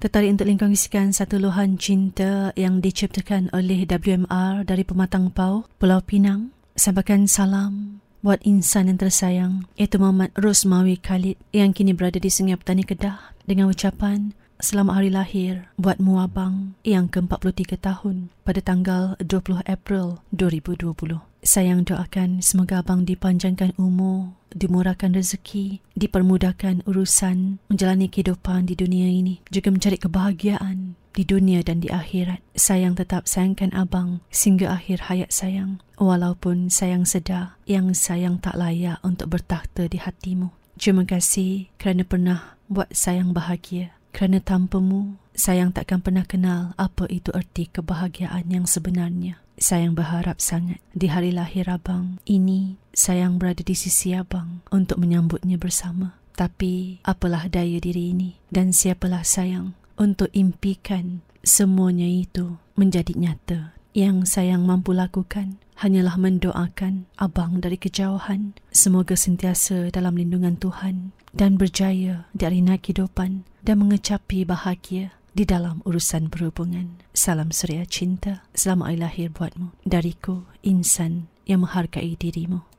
Tertarik 0.00 0.32
untuk 0.32 0.48
lingkongisikan 0.48 1.12
satu 1.12 1.36
luahan 1.36 1.76
cinta 1.76 2.56
yang 2.56 2.80
diciptakan 2.80 3.52
oleh 3.52 3.84
WMR 3.84 4.64
dari 4.64 4.80
Pematang 4.80 5.28
Pau, 5.28 5.68
Pulau 5.76 6.00
Pinang. 6.00 6.56
Sampaikan 6.72 7.28
salam 7.28 8.00
buat 8.24 8.40
insan 8.40 8.88
yang 8.88 8.96
tersayang, 8.96 9.68
iaitu 9.76 10.00
Muhammad 10.00 10.32
Rosmawi 10.40 10.96
Khalid 10.96 11.36
yang 11.52 11.76
kini 11.76 11.92
berada 11.92 12.16
di 12.16 12.32
Sungai 12.32 12.56
Petani 12.56 12.80
Kedah 12.80 13.36
dengan 13.44 13.68
ucapan 13.68 14.32
Selamat 14.60 15.00
hari 15.00 15.08
lahir 15.08 15.72
buat 15.80 15.96
Muabang 15.96 16.76
yang 16.84 17.08
ke-43 17.08 17.80
tahun 17.80 18.28
pada 18.44 18.60
tanggal 18.60 19.16
20 19.16 19.64
April 19.64 20.20
2020. 20.36 21.16
Sayang 21.40 21.88
doakan 21.88 22.44
semoga 22.44 22.84
abang 22.84 23.08
dipanjangkan 23.08 23.72
umur, 23.80 24.36
dimurahkan 24.52 25.16
rezeki, 25.16 25.80
dipermudahkan 25.96 26.84
urusan 26.84 27.56
menjalani 27.72 28.12
kehidupan 28.12 28.68
di 28.68 28.76
dunia 28.76 29.08
ini, 29.08 29.40
juga 29.48 29.72
mencari 29.72 29.96
kebahagiaan 29.96 30.92
di 31.16 31.24
dunia 31.24 31.64
dan 31.64 31.80
di 31.80 31.88
akhirat. 31.88 32.44
Sayang 32.52 33.00
tetap 33.00 33.24
sayangkan 33.24 33.72
abang 33.72 34.20
sehingga 34.28 34.76
akhir 34.76 35.08
hayat 35.08 35.32
sayang, 35.32 35.80
walaupun 35.96 36.68
sayang 36.68 37.08
sedar 37.08 37.56
yang 37.64 37.96
sayang 37.96 38.36
tak 38.36 38.60
layak 38.60 39.00
untuk 39.00 39.32
bertakhta 39.32 39.88
di 39.88 39.96
hatimu. 39.96 40.52
Terima 40.76 41.08
kasih 41.08 41.72
kerana 41.80 42.04
pernah 42.04 42.60
buat 42.68 42.92
sayang 42.92 43.32
bahagia. 43.32 43.96
Kerana 44.10 44.42
tanpamu, 44.42 45.16
sayang 45.32 45.72
takkan 45.72 46.02
pernah 46.02 46.26
kenal 46.26 46.74
apa 46.76 47.06
itu 47.08 47.30
erti 47.32 47.70
kebahagiaan 47.70 48.50
yang 48.50 48.66
sebenarnya. 48.66 49.38
Sayang 49.60 49.92
berharap 49.92 50.40
sangat 50.40 50.80
di 50.96 51.12
hari 51.12 51.36
lahir 51.36 51.68
abang 51.68 52.16
ini 52.24 52.80
sayang 52.96 53.36
berada 53.36 53.60
di 53.60 53.76
sisi 53.76 54.16
abang 54.16 54.64
untuk 54.72 54.96
menyambutnya 54.96 55.60
bersama. 55.60 56.16
Tapi 56.32 57.04
apalah 57.04 57.52
daya 57.52 57.76
diri 57.76 58.16
ini 58.16 58.40
dan 58.48 58.72
siapalah 58.72 59.20
sayang 59.20 59.76
untuk 60.00 60.32
impikan 60.32 61.20
semuanya 61.44 62.08
itu 62.08 62.56
menjadi 62.72 63.12
nyata. 63.12 63.76
Yang 63.92 64.32
sayang 64.32 64.64
mampu 64.64 64.94
lakukan 64.96 65.58
hanyalah 65.80 66.20
mendoakan 66.20 67.08
abang 67.16 67.64
dari 67.64 67.80
kejauhan. 67.80 68.52
Semoga 68.68 69.16
sentiasa 69.16 69.88
dalam 69.88 70.20
lindungan 70.20 70.60
Tuhan 70.60 71.16
dan 71.32 71.56
berjaya 71.56 72.28
di 72.36 72.44
arena 72.44 72.76
kehidupan 72.76 73.48
dan 73.64 73.76
mengecapi 73.80 74.44
bahagia 74.44 75.16
di 75.32 75.48
dalam 75.48 75.80
urusan 75.88 76.28
berhubungan. 76.28 77.00
Salam 77.16 77.48
suria 77.48 77.88
cinta, 77.88 78.44
selamat 78.52 79.00
lahir 79.00 79.32
buatmu. 79.32 79.72
Dariku, 79.88 80.44
insan 80.60 81.32
yang 81.48 81.64
menghargai 81.64 82.12
dirimu. 82.12 82.70